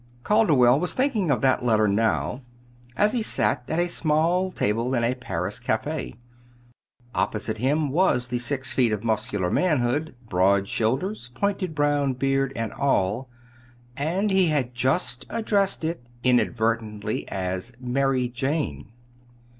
Calderwell 0.23 0.79
was 0.79 0.95
thinking 0.95 1.29
of 1.29 1.41
that 1.41 1.63
letter 1.63 1.87
now, 1.87 2.41
as 2.97 3.13
he 3.13 3.21
sat 3.21 3.63
at 3.69 3.77
a 3.77 3.87
small 3.87 4.51
table 4.51 4.95
in 4.95 5.03
a 5.03 5.13
Paris 5.13 5.59
café. 5.59 6.15
Opposite 7.13 7.59
him 7.59 7.91
was 7.91 8.29
the 8.29 8.39
six 8.39 8.71
feet 8.73 8.91
of 8.91 9.03
muscular 9.03 9.51
manhood, 9.51 10.15
broad 10.27 10.67
shoulders, 10.67 11.29
pointed 11.35 11.75
brown 11.75 12.13
beard, 12.13 12.51
and 12.55 12.71
all 12.71 13.29
and 13.95 14.31
he 14.31 14.47
had 14.47 14.73
just 14.73 15.27
addressed 15.29 15.85
it, 15.85 16.03
inadvertently, 16.23 17.29
as 17.29 17.71
"Mary 17.79 18.27
Jane." 18.27 18.91